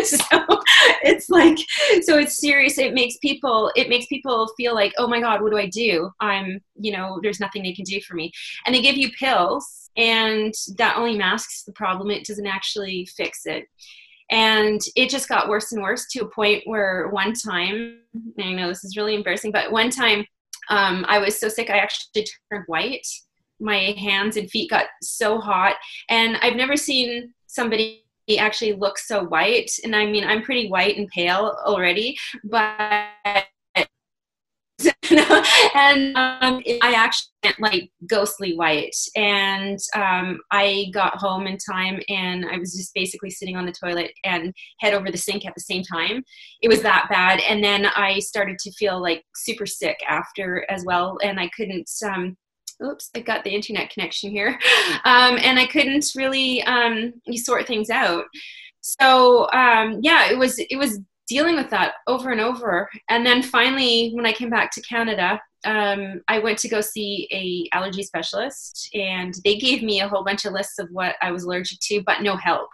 so 0.05 0.27
it's 1.03 1.29
like, 1.29 1.59
so 2.03 2.19
it's 2.19 2.41
serious. 2.41 2.79
It 2.79 2.95
makes 2.95 3.17
people, 3.19 3.73
it 3.77 3.89
makes 3.89 4.07
people 4.07 4.49
feel 4.57 4.75
like, 4.75 4.93
oh 4.99 5.09
my 5.09 5.21
God, 5.21 5.43
what 5.43 5.51
do 5.51 5.59
I 5.59 5.67
do? 5.67 6.11
I'm, 6.21 6.61
you 6.77 6.93
know, 6.93 7.19
there's 7.23 7.41
nothing 7.41 7.63
they 7.63 7.73
can 7.73 7.85
do 7.85 8.01
for 8.01 8.15
me. 8.15 8.31
And 8.65 8.75
they 8.75 8.83
give 8.83 8.97
you 8.97 9.11
pills 9.13 9.91
and 9.97 10.55
that 10.77 10.97
only 10.97 11.17
masks 11.17 11.65
the 11.65 11.73
problem. 11.73 12.11
It 12.11 12.27
doesn't 12.27 12.47
actually 12.47 13.09
fix 13.17 13.47
it. 13.47 13.65
And 14.31 14.81
it 14.95 15.09
just 15.09 15.29
got 15.29 15.49
worse 15.49 15.73
and 15.73 15.83
worse 15.83 16.07
to 16.11 16.21
a 16.21 16.29
point 16.29 16.63
where 16.67 17.09
one 17.09 17.33
time, 17.33 18.01
I 18.39 18.53
know 18.53 18.69
this 18.69 18.85
is 18.85 18.97
really 18.97 19.15
embarrassing, 19.15 19.53
but 19.53 19.73
one 19.73 19.91
time 19.91 20.25
um, 20.69 21.07
I 21.09 21.19
was 21.19 21.41
so 21.41 21.49
sick 21.49 21.71
I 21.71 21.79
actually 21.79 22.27
turned 22.51 22.65
white 22.67 23.07
my 23.60 23.94
hands 23.99 24.37
and 24.37 24.50
feet 24.50 24.70
got 24.70 24.87
so 25.02 25.40
hot 25.40 25.76
and 26.08 26.37
i've 26.43 26.56
never 26.56 26.76
seen 26.76 27.32
somebody 27.46 28.05
actually 28.38 28.75
look 28.75 28.99
so 28.99 29.25
white 29.25 29.70
and 29.84 29.96
i 29.96 30.05
mean 30.05 30.25
i'm 30.25 30.43
pretty 30.43 30.69
white 30.69 30.96
and 30.96 31.08
pale 31.08 31.56
already 31.64 32.16
but 32.44 32.76
and 35.75 36.16
um, 36.16 36.62
I 36.82 36.93
actually 36.93 37.31
went 37.43 37.60
like 37.60 37.90
ghostly 38.06 38.55
white. 38.56 38.94
And 39.16 39.78
um, 39.94 40.40
I 40.50 40.90
got 40.93 41.16
home 41.16 41.46
in 41.46 41.56
time 41.58 42.00
and 42.08 42.46
I 42.46 42.58
was 42.58 42.75
just 42.75 42.94
basically 42.94 43.31
sitting 43.31 43.56
on 43.56 43.66
the 43.66 43.72
toilet 43.72 44.12
and 44.25 44.52
head 44.81 44.94
over 44.94 45.10
the 45.10 45.19
sink 45.19 45.46
at 45.46 45.55
the 45.55 45.60
same 45.60 45.82
time. 45.82 46.22
It 46.62 46.69
was 46.69 46.82
that 46.82 47.06
bad. 47.08 47.40
And 47.49 47.62
then 47.62 47.87
I 47.87 48.19
started 48.19 48.58
to 48.60 48.72
feel 48.72 49.00
like 49.00 49.25
super 49.34 49.66
sick 49.66 49.99
after 50.08 50.66
as 50.70 50.84
well. 50.84 51.19
And 51.22 51.40
I 51.40 51.49
couldn't, 51.56 51.90
um, 52.05 52.37
oops, 52.85 53.11
I 53.15 53.21
got 53.21 53.45
the 53.45 53.55
internet 53.55 53.91
connection 53.91 54.31
here. 54.31 54.59
Um, 55.05 55.39
and 55.43 55.59
I 55.59 55.67
couldn't 55.67 56.05
really 56.17 56.63
um, 56.65 57.15
sort 57.35 57.67
things 57.67 57.89
out. 57.89 58.25
So 58.81 59.51
um, 59.53 60.01
yeah, 60.03 60.31
it 60.31 60.37
was 60.37 60.59
it 60.59 60.77
was 60.77 61.01
dealing 61.29 61.57
with 61.57 61.71
that 61.71 61.95
over 62.07 62.31
and 62.31 62.41
over. 62.41 62.89
And 63.09 63.25
then 63.25 63.43
finally, 63.43 64.11
when 64.15 64.27
I 64.27 64.33
came 64.33 64.51
back 64.51 64.73
to 64.73 64.83
Canada, 64.83 65.41
um, 65.65 66.23
I 66.29 66.39
went 66.39 66.59
to 66.61 66.69
go 66.69 66.81
see 66.81 67.29
a 67.33 67.77
allergy 67.77 68.03
specialist, 68.03 68.89
and 68.94 69.35
they 69.44 69.56
gave 69.56 69.82
me 69.82 70.01
a 70.01 70.08
whole 70.08 70.25
bunch 70.25 70.44
of 70.44 70.53
lists 70.53 70.79
of 70.79 70.89
what 70.91 71.17
I 71.23 71.31
was 71.31 71.44
allergic 71.44 71.79
to, 71.81 72.03
but 72.05 72.23
no 72.23 72.37
help. 72.37 72.69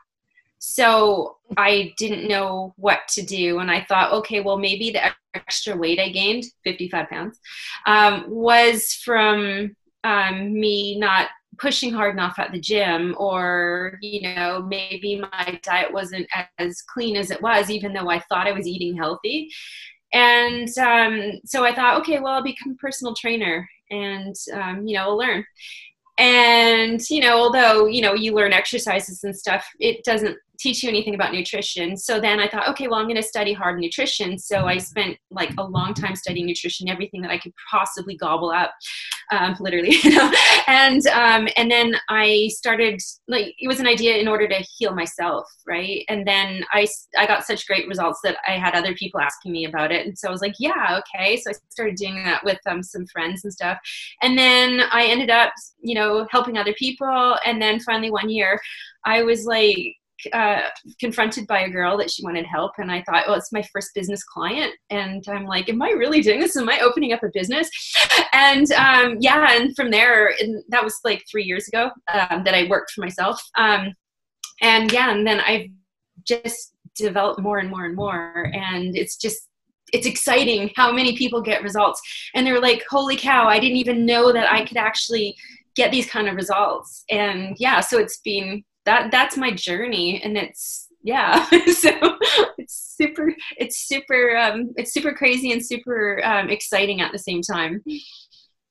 So 0.58 1.37
I 1.56 1.92
didn't 1.99 2.28
know 2.28 2.75
what 2.76 3.00
to 3.11 3.23
do, 3.23 3.58
and 3.58 3.70
I 3.70 3.84
thought, 3.88 4.12
okay, 4.12 4.40
well 4.40 4.58
maybe 4.58 4.90
the 4.90 5.12
extra 5.34 5.76
weight 5.76 5.99
I 5.99 6.11
gained, 6.11 6.44
55 6.64 7.08
pounds, 7.08 7.40
um, 7.87 8.25
was 8.28 8.94
from 9.04 9.75
um, 10.04 10.52
me 10.52 10.99
not 10.99 11.28
pushing 11.58 11.92
hard 11.92 12.14
enough 12.14 12.38
at 12.38 12.52
the 12.52 12.61
gym 12.61 13.14
or 13.18 13.99
you 14.02 14.34
know 14.34 14.62
maybe 14.68 15.20
my 15.20 15.58
diet 15.62 15.92
wasn't 15.92 16.26
as 16.58 16.82
clean 16.82 17.16
as 17.16 17.30
it 17.30 17.40
was 17.40 17.70
even 17.70 17.92
though 17.92 18.11
i 18.11 18.18
thought 18.20 18.46
i 18.46 18.52
was 18.52 18.66
eating 18.66 18.96
healthy. 18.96 19.49
And 20.12 20.68
um, 20.78 21.40
so 21.44 21.64
i 21.64 21.75
thought 21.75 22.00
okay 22.00 22.20
well 22.20 22.34
i'll 22.34 22.42
become 22.42 22.73
a 22.73 22.76
personal 22.76 23.14
trainer 23.14 23.68
and 23.90 24.34
um, 24.52 24.87
you 24.87 24.96
know 24.96 25.04
i'll 25.04 25.18
learn. 25.18 25.44
And 26.18 27.00
you 27.11 27.20
know 27.20 27.38
although 27.38 27.87
you 27.87 28.02
know 28.02 28.14
you 28.14 28.34
learn 28.34 28.52
exercises 28.52 29.25
and 29.25 29.37
stuff 29.37 29.66
it 29.80 30.04
doesn't 30.04 30.37
teach 30.58 30.82
you 30.82 30.88
anything 30.88 31.14
about 31.14 31.32
nutrition. 31.32 31.96
So 31.96 32.20
then 32.20 32.40
I 32.40 32.49
thought, 32.49 32.68
okay, 32.68 32.88
well, 32.88 32.99
I'm 32.99 33.06
going 33.06 33.16
to 33.16 33.23
study 33.23 33.52
hard 33.52 33.78
nutrition. 33.78 34.38
So 34.38 34.66
I 34.66 34.78
spent 34.78 35.16
like 35.30 35.52
a 35.58 35.64
long 35.64 35.94
time 35.94 36.14
studying 36.14 36.46
nutrition, 36.46 36.88
everything 36.88 37.23
that 37.23 37.30
I 37.30 37.38
could 37.38 37.52
possibly 37.70 38.16
gobble 38.16 38.50
up, 38.50 38.73
um, 39.32 39.56
literally. 39.61 39.96
You 40.04 40.11
know? 40.11 40.32
And 40.66 41.06
um, 41.06 41.49
and 41.56 41.70
then 41.70 41.94
I 42.11 42.50
started 42.52 43.00
like 43.26 43.54
it 43.58 43.68
was 43.68 43.80
an 43.80 43.87
idea 43.87 44.16
in 44.16 44.28
order 44.28 44.46
to 44.46 44.64
heal 44.76 44.94
myself, 44.94 45.46
right? 45.66 46.04
And 46.08 46.26
then 46.26 46.62
I 46.73 46.87
I 47.16 47.26
got 47.26 47.44
such 47.44 47.66
great 47.66 47.88
results 47.88 48.20
that 48.23 48.37
I 48.46 48.52
had 48.52 48.75
other 48.75 48.94
people 48.94 49.20
asking 49.20 49.52
me 49.52 49.64
about 49.64 49.92
it, 49.92 50.06
and 50.06 50.18
so 50.18 50.28
I 50.28 50.30
was 50.30 50.42
like, 50.42 50.54
yeah, 50.58 51.00
okay. 51.00 51.38
So 51.38 51.50
I 51.50 51.54
started 51.70 51.96
doing 51.96 52.23
that 52.25 52.44
with 52.44 52.58
um, 52.66 52.82
some 52.82 53.06
friends 53.06 53.44
and 53.44 53.52
stuff, 53.52 53.78
and 54.20 54.37
then 54.37 54.82
I 54.92 55.06
ended 55.06 55.30
up, 55.30 55.52
you 55.80 55.94
know, 55.94 56.26
helping 56.30 56.58
other 56.58 56.75
people, 56.75 57.37
and 57.46 57.62
then 57.62 57.80
finally 57.80 58.11
one 58.11 58.28
year. 58.28 58.61
I 59.06 59.23
was 59.23 59.44
like 59.44 59.96
uh, 60.32 60.62
confronted 61.00 61.46
by 61.46 61.60
a 61.60 61.70
girl 61.70 61.96
that 61.98 62.10
she 62.10 62.24
wanted 62.24 62.46
help 62.46 62.72
and 62.78 62.90
i 62.90 63.02
thought 63.02 63.26
well 63.26 63.36
it's 63.36 63.52
my 63.52 63.62
first 63.72 63.90
business 63.94 64.22
client. 64.24 64.72
And 64.90 65.24
i'm 65.28 65.46
like 65.46 65.68
am 65.68 65.82
i 65.82 65.90
really 65.90 66.20
doing 66.20 66.40
this? 66.40 66.56
Am 66.56 66.68
i 66.68 66.80
opening 66.80 67.12
up 67.12 67.22
a 67.22 67.30
business? 67.32 67.68
And 68.32 68.70
um, 68.72 69.16
yeah 69.20 69.52
and 69.52 69.74
from 69.76 69.90
there 69.90 70.34
and 70.40 70.62
that 70.68 70.84
was 70.84 70.98
like 71.04 71.24
three 71.30 71.44
years 71.44 71.68
ago 71.68 71.90
um, 72.12 72.44
that 72.44 72.54
i 72.54 72.66
worked 72.68 72.90
for 72.92 73.00
myself. 73.00 73.40
Um, 73.56 73.92
and 74.62 74.92
yeah 74.92 75.10
and 75.10 75.26
then 75.26 75.40
i've 75.40 75.66
just 76.24 76.74
developed 76.96 77.40
more 77.40 77.58
and 77.58 77.70
more 77.70 77.84
and 77.84 77.96
more 77.96 78.50
and 78.54 78.96
it's 78.96 79.16
just 79.16 79.48
it's 79.92 80.06
exciting 80.06 80.70
how 80.74 80.90
many 80.90 81.16
people 81.16 81.40
get 81.40 81.62
results. 81.62 82.00
And 82.34 82.44
they're 82.44 82.60
like 82.60 82.84
holy 82.88 83.16
cow 83.16 83.46
i 83.46 83.58
didn't 83.60 83.76
even 83.76 84.06
know 84.06 84.32
that 84.32 84.52
i 84.52 84.64
could 84.64 84.76
actually 84.76 85.36
get 85.76 85.90
these 85.90 86.08
kind 86.08 86.28
of 86.28 86.36
results. 86.36 87.04
And 87.10 87.56
yeah 87.58 87.80
so 87.80 87.98
it's 87.98 88.20
been 88.20 88.64
that 88.84 89.10
that's 89.10 89.36
my 89.36 89.50
journey 89.50 90.20
and 90.22 90.36
it's 90.36 90.88
yeah 91.02 91.44
so 91.66 91.90
it's 92.58 92.94
super 92.96 93.34
it's 93.58 93.86
super 93.86 94.36
um, 94.36 94.72
it's 94.76 94.92
super 94.92 95.12
crazy 95.12 95.52
and 95.52 95.64
super 95.64 96.24
um, 96.24 96.48
exciting 96.50 97.00
at 97.00 97.12
the 97.12 97.18
same 97.18 97.42
time 97.42 97.82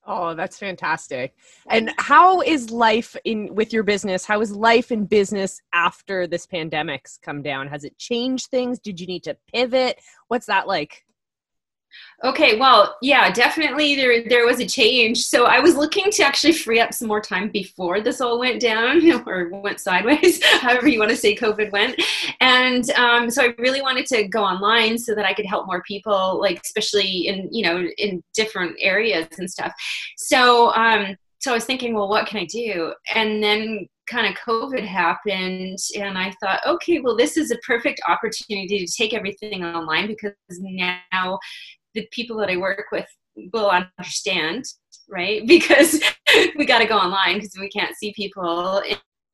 Oh, 0.05 0.33
that's 0.33 0.59
fantastic. 0.59 1.33
And 1.69 1.93
how 1.97 2.41
is 2.41 2.69
life 2.71 3.15
in 3.23 3.55
with 3.55 3.71
your 3.71 3.83
business? 3.83 4.25
How 4.25 4.41
is 4.41 4.51
life 4.51 4.91
in 4.91 5.05
business 5.05 5.61
after 5.73 6.27
this 6.27 6.45
pandemic's 6.45 7.17
come 7.21 7.41
down? 7.41 7.67
Has 7.67 7.85
it 7.85 7.97
changed 7.97 8.47
things? 8.47 8.79
Did 8.79 8.99
you 8.99 9.07
need 9.07 9.23
to 9.23 9.37
pivot? 9.53 9.99
What's 10.27 10.47
that 10.47 10.67
like? 10.67 11.05
Okay, 12.23 12.57
well, 12.57 12.95
yeah, 13.01 13.31
definitely 13.31 13.95
there 13.95 14.23
there 14.27 14.45
was 14.45 14.59
a 14.59 14.65
change. 14.65 15.23
So 15.23 15.45
I 15.45 15.59
was 15.59 15.75
looking 15.75 16.09
to 16.11 16.23
actually 16.23 16.53
free 16.53 16.79
up 16.79 16.93
some 16.93 17.07
more 17.07 17.19
time 17.19 17.49
before 17.49 17.99
this 17.99 18.21
all 18.21 18.39
went 18.39 18.61
down 18.61 19.01
or 19.27 19.49
went 19.49 19.79
sideways, 19.79 20.43
however 20.61 20.87
you 20.87 20.99
want 20.99 21.11
to 21.11 21.17
say 21.17 21.35
COVID 21.35 21.71
went. 21.71 22.01
And 22.39 22.89
um, 22.91 23.29
so 23.29 23.43
I 23.43 23.55
really 23.57 23.81
wanted 23.81 24.05
to 24.07 24.27
go 24.27 24.43
online 24.43 24.97
so 24.97 25.13
that 25.15 25.25
I 25.25 25.33
could 25.33 25.45
help 25.45 25.65
more 25.67 25.81
people, 25.83 26.39
like 26.39 26.61
especially 26.63 27.27
in 27.27 27.49
you 27.51 27.63
know 27.63 27.85
in 27.97 28.23
different 28.33 28.75
areas 28.79 29.27
and 29.37 29.49
stuff. 29.49 29.73
So 30.17 30.73
um, 30.75 31.17
so 31.43 31.51
I 31.51 31.55
was 31.55 31.65
thinking, 31.65 31.93
well, 31.93 32.07
what 32.07 32.25
can 32.25 32.39
I 32.39 32.45
do? 32.45 32.93
And 33.13 33.43
then 33.43 33.85
kind 34.07 34.27
of 34.27 34.39
COVID 34.39 34.85
happened, 34.85 35.77
and 35.97 36.17
I 36.17 36.33
thought, 36.41 36.61
okay, 36.65 37.01
well, 37.01 37.17
this 37.17 37.35
is 37.35 37.51
a 37.51 37.57
perfect 37.57 37.99
opportunity 38.07 38.85
to 38.85 38.93
take 38.93 39.13
everything 39.13 39.63
online 39.65 40.07
because 40.07 40.33
now 40.49 41.39
the 41.93 42.07
people 42.11 42.37
that 42.37 42.49
I 42.49 42.57
work 42.57 42.85
with 42.91 43.07
will 43.53 43.69
understand, 43.69 44.65
right? 45.09 45.41
Because 45.47 46.01
we 46.55 46.65
got 46.65 46.79
to 46.79 46.85
go 46.85 46.97
online 46.97 47.35
because 47.35 47.55
we 47.59 47.69
can't 47.69 47.95
see 47.95 48.13
people 48.13 48.81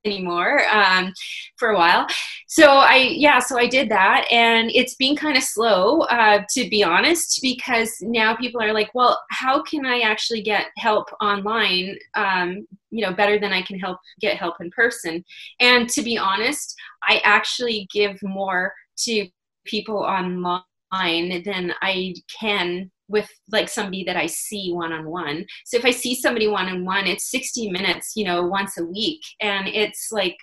anymore 0.06 0.66
um, 0.70 1.13
for 1.58 1.70
a 1.70 1.75
while. 1.78 2.08
So 2.48 2.66
I, 2.66 2.96
yeah, 3.16 3.39
so 3.39 3.60
I 3.60 3.68
did 3.68 3.89
that, 3.89 4.25
and 4.32 4.72
it's 4.74 4.96
been 4.96 5.16
kind 5.16 5.38
of 5.38 5.44
slow, 5.44 6.01
uh, 6.01 6.44
to 6.51 6.70
be 6.70 6.84
honest, 6.84 7.39
because 7.42 7.96
now 8.01 8.36
people 8.36 8.62
are 8.62 8.74
like, 8.74 8.89
well, 8.96 9.22
how 9.30 9.62
can 9.62 9.86
I 9.86 10.00
actually 10.00 10.42
get 10.42 10.68
help 10.78 11.10
online? 11.22 11.98
Um, 12.16 12.68
you 12.89 13.06
know, 13.06 13.13
better 13.13 13.39
than 13.39 13.54
I 13.54 13.62
can 13.62 13.78
help 13.78 14.00
get 14.20 14.38
help 14.38 14.56
in 14.62 14.72
person. 14.72 15.24
And 15.60 15.88
to 15.89 16.01
be 16.01 16.18
honest, 16.18 16.75
I 17.04 17.22
actually 17.24 17.88
give 17.94 18.18
more 18.24 18.74
to 19.04 19.28
people 19.66 19.98
online 19.98 20.63
than 20.91 21.74
I 21.81 22.15
can 22.39 22.91
with 23.10 23.29
like 23.51 23.67
somebody 23.67 24.03
that 24.05 24.15
I 24.15 24.27
see 24.27 24.72
one 24.72 24.93
on 24.93 25.10
one. 25.10 25.46
So 25.65 25.77
if 25.77 25.84
I 25.84 25.91
see 25.91 26.15
somebody 26.15 26.48
one 26.48 26.67
on 26.67 26.86
one, 26.86 27.08
it's 27.08 27.29
60 27.31 27.72
minutes, 27.72 28.13
you 28.15 28.24
know, 28.24 28.46
once 28.46 28.77
a 28.77 28.86
week. 28.86 29.22
And 29.41 29.67
it's 29.67 30.10
like, 30.12 30.38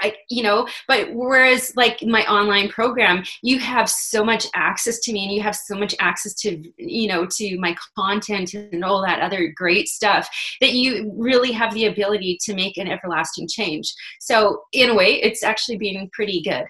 I, 0.00 0.14
you 0.28 0.42
know, 0.42 0.68
but 0.88 1.08
whereas 1.14 1.72
like 1.74 2.02
my 2.02 2.22
online 2.26 2.68
program, 2.68 3.24
you 3.42 3.58
have 3.58 3.88
so 3.88 4.22
much 4.22 4.46
access 4.54 4.98
to 5.00 5.12
me 5.12 5.24
and 5.24 5.32
you 5.32 5.40
have 5.40 5.56
so 5.56 5.74
much 5.74 5.94
access 6.00 6.34
to, 6.34 6.62
you 6.76 7.08
know, 7.08 7.26
to 7.26 7.58
my 7.58 7.74
content 7.98 8.52
and 8.52 8.84
all 8.84 9.00
that 9.06 9.22
other 9.22 9.50
great 9.56 9.88
stuff 9.88 10.28
that 10.60 10.74
you 10.74 11.10
really 11.16 11.50
have 11.50 11.72
the 11.72 11.86
ability 11.86 12.36
to 12.42 12.54
make 12.54 12.76
an 12.76 12.88
everlasting 12.88 13.48
change. 13.48 13.90
So 14.20 14.64
in 14.72 14.90
a 14.90 14.94
way, 14.94 15.14
it's 15.22 15.42
actually 15.42 15.78
been 15.78 16.10
pretty 16.12 16.42
good. 16.42 16.66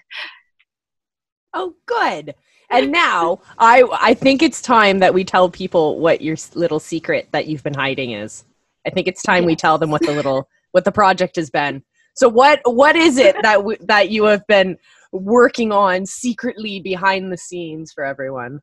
Oh, 1.53 1.75
good 1.87 2.33
and 2.71 2.91
now 2.91 3.41
I 3.59 3.85
I 4.01 4.15
think 4.15 4.43
it's 4.43 4.61
time 4.61 4.99
that 5.01 5.15
we 5.15 5.25
tell 5.25 5.51
people 5.51 5.99
what 5.99 6.21
your 6.21 6.37
little 6.55 6.81
secret 6.81 7.29
that 7.33 7.47
you've 7.47 7.63
been 7.63 7.75
hiding 7.75 8.13
is. 8.13 8.45
I 8.87 8.91
think 8.91 9.09
it's 9.09 9.23
time 9.23 9.45
yes. 9.45 9.47
we 9.47 9.57
tell 9.57 9.79
them 9.79 9.91
what 9.91 10.03
the 10.03 10.13
little 10.13 10.49
what 10.73 10.85
the 10.85 10.93
project 10.93 11.37
has 11.37 11.51
been. 11.51 11.83
So 12.15 12.29
what 12.29 12.61
what 12.65 12.97
is 12.97 13.19
it 13.19 13.37
that 13.43 13.57
w- 13.57 13.79
that 13.83 14.11
you 14.11 14.25
have 14.25 14.47
been 14.47 14.79
working 15.13 15.73
on 15.73 16.07
secretly 16.07 16.81
behind 16.81 17.33
the 17.33 17.37
scenes 17.37 17.93
for 17.93 18.05
everyone? 18.05 18.61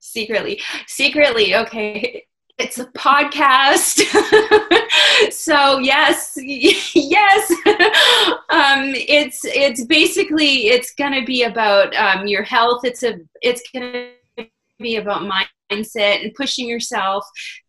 Secretly, 0.00 0.60
secretly. 0.86 1.54
Okay, 1.54 2.24
it's 2.58 2.78
a 2.78 2.86
podcast. 2.86 4.02
so 5.32 5.78
yes, 5.78 6.34
yes. 6.94 7.50
um, 8.50 8.92
it's 8.94 9.40
it's 9.44 9.84
basically 9.84 10.68
it's 10.68 10.92
gonna 10.94 11.24
be 11.24 11.44
about 11.44 11.94
um, 11.96 12.26
your 12.26 12.42
health. 12.42 12.84
It's 12.84 13.02
a 13.02 13.18
it's 13.42 13.62
gonna 13.72 14.10
be 14.78 14.96
about 14.96 15.22
mindset 15.22 16.22
and 16.22 16.34
pushing 16.34 16.68
yourself 16.68 17.24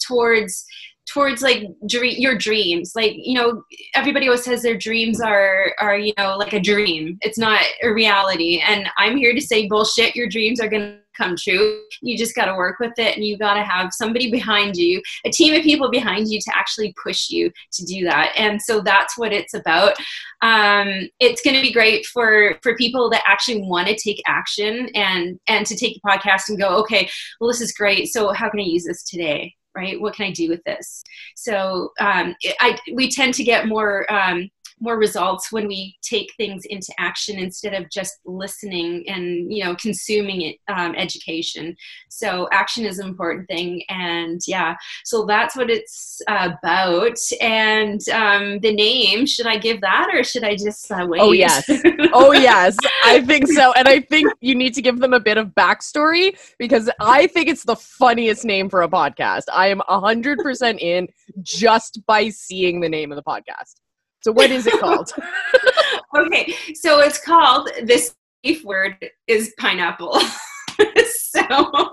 towards 0.06 0.66
towards 1.08 1.42
like 1.42 1.64
dream, 1.88 2.16
your 2.20 2.38
dreams 2.38 2.92
like 2.96 3.14
you 3.16 3.34
know 3.34 3.64
everybody 3.96 4.28
always 4.28 4.44
says 4.44 4.62
their 4.62 4.78
dreams 4.78 5.20
are 5.20 5.74
are 5.80 5.98
you 5.98 6.14
know 6.20 6.38
like 6.38 6.54
a 6.54 6.60
dream 6.60 7.18
it's 7.22 7.40
not 7.40 7.60
a 7.82 7.90
reality 7.90 8.62
and 8.64 8.88
i'm 9.00 9.18
here 9.18 9.34
to 9.34 9.42
say 9.42 9.68
bullshit 9.68 10.16
your 10.16 10.30
dreams 10.30 10.60
are 10.60 10.68
going 10.68 10.82
to 10.82 11.00
come 11.20 11.36
true 11.36 11.82
you 12.02 12.18
just 12.18 12.36
got 12.36 12.46
to 12.46 12.56
work 12.56 12.80
with 12.80 12.94
it 12.98 13.16
and 13.16 13.26
you 13.26 13.38
got 13.38 13.56
to 13.56 13.64
have 13.64 13.92
somebody 13.94 14.32
behind 14.40 14.76
you 14.76 15.02
a 15.26 15.30
team 15.30 15.54
of 15.54 15.64
people 15.64 15.90
behind 15.90 16.30
you 16.30 16.40
to 16.40 16.52
actually 16.56 16.94
push 17.02 17.30
you 17.30 17.52
to 17.72 17.86
do 17.86 18.06
that 18.06 18.34
and 18.38 18.62
so 18.62 18.82
that's 18.82 19.18
what 19.18 19.34
it's 19.34 19.54
about 19.54 19.96
um, 20.42 21.10
it's 21.20 21.42
going 21.42 21.56
to 21.56 21.62
be 21.62 21.74
great 21.74 22.06
for 22.06 22.58
for 22.64 22.76
people 22.76 23.10
that 23.10 23.24
actually 23.26 23.62
want 23.62 23.88
to 23.88 23.96
take 23.96 24.22
action 24.26 24.90
and 24.96 25.40
and 25.48 25.66
to 25.66 25.76
take 25.76 25.96
the 25.96 26.10
podcast 26.10 26.50
and 26.50 26.60
go 26.60 26.70
okay 26.78 27.10
well 27.40 27.50
this 27.50 27.62
is 27.62 27.74
great 27.74 28.08
so 28.08 28.32
how 28.32 28.50
can 28.50 28.60
i 28.60 28.64
use 28.64 28.86
this 28.86 29.04
today 29.04 29.54
right? 29.76 30.00
What 30.00 30.16
can 30.16 30.26
I 30.26 30.32
do 30.32 30.50
with 30.50 30.64
this? 30.64 31.04
So 31.36 31.92
um, 32.00 32.36
I, 32.60 32.78
we 32.94 33.10
tend 33.10 33.34
to 33.36 33.44
get 33.44 33.68
more 33.68 34.12
um, 34.12 34.50
more 34.80 34.98
results 34.98 35.52
when 35.52 35.68
we 35.68 35.98
take 36.02 36.34
things 36.38 36.66
into 36.66 36.94
action 36.98 37.38
instead 37.38 37.74
of 37.74 37.90
just 37.90 38.20
listening 38.26 39.04
and 39.08 39.52
you 39.52 39.64
know 39.64 39.76
consuming 39.76 40.42
it, 40.42 40.58
um, 40.68 40.96
education. 40.96 41.76
So 42.10 42.48
action 42.52 42.86
is 42.86 43.00
an 43.00 43.08
important 43.08 43.48
thing 43.48 43.84
and 43.90 44.42
yeah 44.48 44.76
so 45.04 45.26
that's 45.26 45.56
what 45.56 45.70
it's 45.70 46.22
about. 46.28 47.18
And 47.42 48.02
um, 48.10 48.60
the 48.60 48.74
name 48.74 49.26
should 49.26 49.48
i 49.48 49.58
give 49.58 49.82
that 49.82 50.10
or 50.14 50.24
should 50.24 50.44
i 50.44 50.56
just 50.56 50.92
uh, 50.92 51.06
wait? 51.08 51.22
Oh 51.22 51.32
yes. 51.32 51.70
Oh 52.12 52.32
yes. 52.32 52.76
I 53.04 53.22
think 53.22 53.48
so 53.48 53.72
and 53.74 53.88
i 53.88 54.00
think 54.00 54.32
you 54.42 54.56
need 54.56 54.74
to 54.74 54.82
give 54.82 55.00
them 55.00 55.14
a 55.14 55.20
bit 55.20 55.38
of 55.38 55.50
backstory 55.50 56.38
because 56.58 56.90
i 57.00 57.28
think 57.28 57.48
it's 57.48 57.64
the 57.64 57.76
funniest 57.76 58.46
name 58.46 58.70
for 58.70 58.82
a 58.84 58.90
podcast. 58.90 59.44
I 59.54 59.68
am 59.68 59.82
100% 59.90 60.80
in 60.80 61.08
just 61.42 62.06
by 62.06 62.30
seeing 62.30 62.82
the 62.82 62.90
name 62.90 63.12
of 63.12 63.16
the 63.16 63.24
podcast 63.24 63.76
so 64.22 64.32
what 64.32 64.52
is 64.52 64.68
it 64.68 64.80
called? 64.80 65.12
okay, 66.18 66.54
so 66.76 67.00
it's 67.00 67.24
called 67.24 67.70
this 67.84 68.16
safe 68.46 68.64
word 68.64 68.98
is 69.28 69.54
pineapple. 69.60 70.20
so 71.06 71.92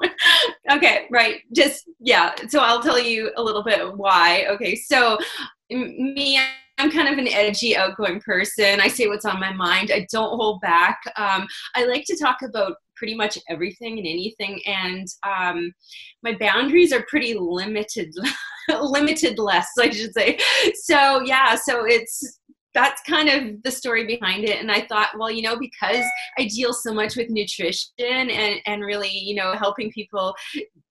okay, 0.71 1.07
right. 1.11 1.41
Just 1.55 1.89
yeah. 2.01 2.35
So 2.49 2.61
I'll 2.61 2.83
tell 2.83 2.99
you 2.99 3.33
a 3.37 3.43
little 3.43 3.63
bit 3.63 3.97
why. 3.97 4.47
Okay, 4.51 4.75
so 4.77 5.19
me 5.71 6.41
I'm 6.79 6.91
kind 6.91 7.09
of 7.09 7.19
an 7.19 7.29
edgy, 7.29 7.77
outgoing 7.77 8.21
person. 8.21 8.81
I 8.81 8.89
say 8.89 9.07
what's 9.07 9.25
on 9.25 9.41
my 9.41 9.53
mind. 9.53 9.91
I 9.93 10.07
don't 10.13 10.37
hold 10.37 10.61
back. 10.61 11.01
Um, 11.17 11.47
I 11.75 11.85
like 11.85 12.05
to 12.07 12.19
talk 12.19 12.43
about 12.43 12.77
pretty 12.97 13.15
much 13.15 13.39
everything 13.49 13.99
and 13.99 14.07
anything, 14.07 14.61
and 14.67 15.07
um, 15.23 15.73
my 16.23 16.37
boundaries 16.39 16.93
are 16.93 17.05
pretty 17.09 17.35
limited. 17.35 18.15
limited 18.81 19.39
less, 19.39 19.69
I 19.79 19.91
should 19.91 20.15
say. 20.15 20.39
So 20.75 21.21
yeah, 21.23 21.55
so 21.55 21.85
it's 21.85 22.41
that's 22.77 23.01
kind 23.09 23.31
of 23.31 23.63
the 23.63 23.71
story 23.71 24.07
behind 24.07 24.45
it. 24.45 24.61
And 24.61 24.71
i 24.71 24.83
thought 24.83 25.09
well 25.19 25.31
you 25.31 25.43
know 25.43 25.57
because 25.59 26.05
i 26.39 26.45
deal 26.45 26.73
so 26.73 26.93
much 26.93 27.17
with 27.17 27.31
nutrition 27.31 27.91
and 27.99 28.61
and 28.67 28.83
really 28.85 29.09
you 29.09 29.35
know 29.35 29.55
helping 29.55 29.91
people 29.91 30.35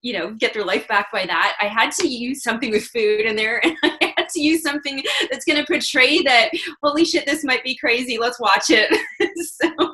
you 0.02 0.12
know 0.12 0.34
get 0.34 0.52
their 0.52 0.64
life 0.64 0.86
back 0.88 1.12
by 1.12 1.24
that 1.26 1.56
i 1.60 1.66
had 1.66 1.92
to 1.92 2.08
use 2.08 2.42
something 2.42 2.70
with 2.70 2.84
food 2.84 3.20
in 3.22 3.36
there. 3.36 3.62
And 3.82 3.92
i 4.02 4.14
had 4.16 4.28
to 4.30 4.40
use 4.40 4.62
something 4.62 5.02
that's 5.30 5.44
going 5.44 5.58
to 5.58 5.66
portray 5.66 6.22
that 6.22 6.50
holy 6.82 7.04
shit 7.04 7.24
this 7.24 7.44
might 7.44 7.62
be 7.62 7.76
crazy 7.76 8.18
let's 8.18 8.40
watch 8.40 8.66
it. 8.68 8.90
So 9.36 9.85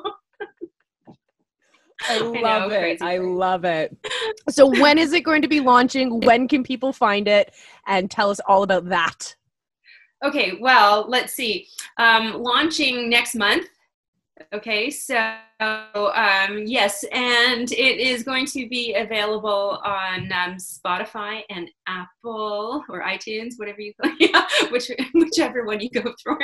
I 2.09 2.17
love 2.19 2.35
I 2.35 2.41
know, 2.41 2.69
it. 2.69 3.01
I 3.01 3.17
love 3.17 3.65
it. 3.65 3.95
So, 4.49 4.67
when 4.67 4.97
is 4.97 5.13
it 5.13 5.21
going 5.21 5.41
to 5.41 5.47
be 5.47 5.61
launching? 5.61 6.19
When 6.19 6.47
can 6.49 6.63
people 6.63 6.91
find 6.91 7.27
it? 7.27 7.53
And 7.87 8.11
tell 8.11 8.29
us 8.29 8.41
all 8.45 8.63
about 8.63 8.89
that. 8.89 9.35
Okay, 10.23 10.57
well, 10.59 11.05
let's 11.07 11.33
see. 11.33 11.67
Um, 11.97 12.33
launching 12.33 13.09
next 13.09 13.35
month. 13.35 13.67
Okay, 14.51 14.89
so 14.89 15.15
um, 15.59 16.63
yes, 16.65 17.03
and 17.11 17.71
it 17.71 17.99
is 17.99 18.23
going 18.23 18.45
to 18.47 18.67
be 18.67 18.95
available 18.95 19.79
on 19.83 20.31
um, 20.31 20.57
Spotify 20.57 21.41
and 21.49 21.69
Apple 21.87 22.83
or 22.89 23.03
iTunes, 23.03 23.53
whatever 23.57 23.81
you 23.81 23.93
yeah, 24.19 24.45
which 24.71 24.89
whichever 25.13 25.65
one 25.65 25.79
you 25.79 25.89
go 25.89 26.13
for. 26.23 26.37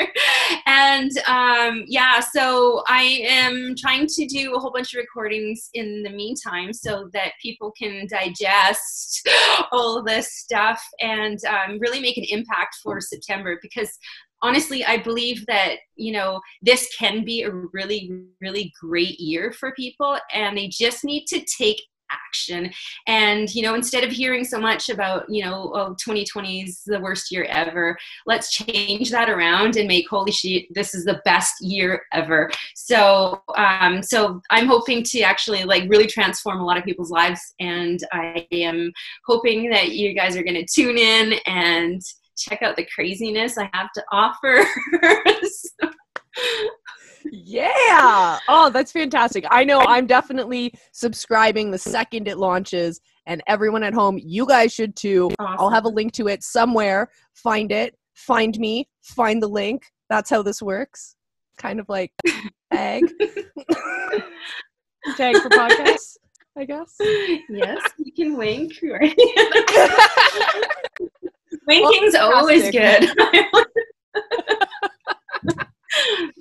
And 0.65 1.12
um, 1.27 1.84
yeah, 1.88 2.20
so 2.20 2.84
I 2.88 3.22
am 3.27 3.75
trying 3.77 4.08
to 4.08 4.25
do 4.27 4.56
a 4.56 4.60
whole 4.60 4.72
bunch 4.72 4.94
of 4.94 5.00
recordings 5.00 5.70
in 5.74 6.03
the 6.03 6.12
meantime, 6.12 6.74
so 6.74 7.10
that 7.13 7.34
people 7.41 7.72
can 7.77 8.08
digest 8.10 9.27
all 9.72 10.03
this 10.03 10.34
stuff 10.34 10.82
and 11.01 11.39
um, 11.46 11.79
really 11.79 12.00
make 12.00 12.18
an 12.18 12.25
impact 12.29 12.77
for 12.84 13.01
September 13.01 13.60
because 13.62 13.98
honestly, 14.41 14.84
I 14.86 14.98
believe 14.98 15.46
that, 15.48 15.75
you 15.96 16.12
know, 16.12 16.41
this 16.62 16.89
can 16.98 17.24
be 17.24 17.43
a 17.43 17.51
really, 17.51 18.12
really 18.41 18.72
great 18.79 19.19
year 19.19 19.51
for 19.51 19.72
people 19.74 20.17
and 20.34 20.58
they 20.58 20.67
just 20.67 21.03
need 21.03 21.25
to 21.27 21.43
take 21.46 21.81
action. 22.12 22.72
And, 23.08 23.53
you 23.53 23.62
know, 23.62 23.75
instead 23.75 24.03
of 24.03 24.12
hearing 24.12 24.43
so 24.43 24.60
much 24.60 24.89
about, 24.89 25.29
you 25.29 25.43
know, 25.43 25.72
oh, 25.75 25.96
2020 26.03 26.62
is 26.62 26.81
the 26.86 27.00
worst 27.00 27.31
year 27.31 27.46
ever, 27.46 27.98
let's 28.25 28.51
change 28.51 29.12
that 29.12 29.29
around 29.29 29.75
and 29.75 29.88
make 29.88 30.10
holy 30.10 30.31
shit, 30.31 30.65
this 30.74 30.93
is 30.93 31.05
the 31.05 31.22
best 31.25 31.53
year 31.62 32.03
ever. 32.13 32.50
So, 32.75 33.41
um, 33.55 34.01
so 34.01 34.41
I'm 34.50 34.67
hoping 34.67 35.03
to 35.03 35.22
actually 35.22 35.63
like 35.63 35.89
really 35.89 36.08
transform 36.08 36.60
a 36.60 36.65
lot 36.65 36.77
of 36.77 36.84
people's 36.84 37.12
lives. 37.12 37.41
And 37.60 38.00
I 38.12 38.48
am 38.51 38.91
hoping 39.25 39.69
that 39.69 39.91
you 39.91 40.13
guys 40.13 40.36
are 40.36 40.43
going 40.43 40.65
to 40.65 40.65
tune 40.65 40.98
in 40.98 41.34
and 41.46 42.01
check 42.39 42.62
out 42.62 42.75
the 42.75 42.88
craziness 42.93 43.58
I 43.58 43.69
have 43.74 43.91
to 43.93 44.03
offer. 44.12 44.65
yeah. 47.31 48.39
Oh, 48.48 48.69
that's 48.69 48.91
fantastic. 48.91 49.46
I 49.50 49.63
know 49.63 49.79
I'm 49.81 50.08
definitely 50.08 50.74
subscribing 50.91 51.72
the 51.72 51.77
second 51.77 52.27
it 52.27 52.38
launches, 52.38 53.01
and 53.25 53.43
everyone 53.48 53.84
at 53.84 53.93
home, 53.93 54.19
you 54.22 54.46
guys 54.46 54.74
should 54.74 54.96
too. 54.96 55.29
Awesome. 55.39 55.55
I'll 55.60 55.69
have 55.69 55.86
a 55.86 55.89
link 55.89 56.13
to 56.13 56.27
it 56.27 56.43
somewhere. 56.43 57.10
Find 57.34 57.72
it, 57.72 57.96
find 58.15 58.58
me, 58.60 58.88
find 59.01 59.41
the 59.41 59.48
link. 59.48 59.84
That's 60.10 60.29
how 60.29 60.41
this 60.41 60.62
works. 60.62 61.15
Kind 61.58 61.79
of 61.79 61.88
like 61.89 62.12
tag. 62.74 63.03
tag 65.17 65.38
for 65.38 65.50
podcasts, 65.50 66.17
I 66.58 66.65
guess. 66.65 66.96
Yes, 67.50 67.81
you 67.98 68.12
can 68.13 68.38
wink. 68.38 68.74
Right? 68.81 69.15
Winking's 71.70 72.14
well, 72.14 72.36
always 72.36 72.72
good. 72.72 73.10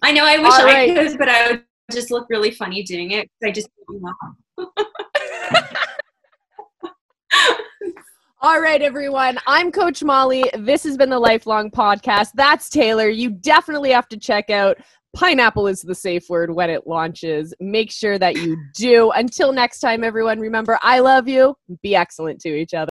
I 0.03 0.13
know. 0.13 0.25
I 0.25 0.39
wish 0.39 0.49
right. 0.65 0.91
I 0.91 0.95
could, 0.95 1.19
but 1.19 1.29
I 1.29 1.51
would 1.51 1.65
just 1.93 2.11
look 2.11 2.27
really 2.31 2.51
funny 2.51 2.83
doing 2.83 3.11
it. 3.11 3.31
I 3.45 3.51
just. 3.51 3.69
All 8.41 8.61
right, 8.61 8.81
everyone. 8.81 9.37
I'm 9.47 9.71
Coach 9.71 10.03
Molly. 10.03 10.45
This 10.57 10.83
has 10.85 10.97
been 10.97 11.11
the 11.11 11.19
Lifelong 11.19 11.71
Podcast. 11.71 12.29
That's 12.35 12.71
Taylor. 12.71 13.09
You 13.09 13.29
definitely 13.31 13.91
have 13.91 14.09
to 14.09 14.17
check 14.17 14.49
out 14.49 14.79
Pineapple 15.15 15.67
is 15.67 15.83
the 15.83 15.95
safe 15.95 16.31
word 16.31 16.55
when 16.55 16.71
it 16.71 16.87
launches. 16.87 17.53
Make 17.61 17.91
sure 17.91 18.19
that 18.19 18.37
you 18.37 18.57
do. 18.75 19.11
Until 19.11 19.53
next 19.53 19.81
time, 19.81 20.05
everyone, 20.05 20.39
remember 20.39 20.79
I 20.83 21.01
love 21.01 21.29
you. 21.29 21.55
Be 21.83 21.95
excellent 21.95 22.41
to 22.43 22.55
each 22.55 22.73
other. 22.73 22.91